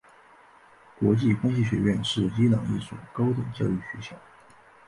[0.99, 4.15] 国际关系学院是伊朗一所高等教育学校。